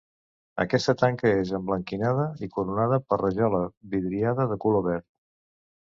Aquesta 0.63 0.95
tanca 1.01 1.33
és 1.41 1.51
emblanquinada 1.59 2.27
i 2.47 2.51
coronada 2.57 3.01
per 3.11 3.21
rajola 3.25 3.63
vidriada 3.97 4.53
de 4.55 4.63
color 4.67 4.89
verd. 4.93 5.11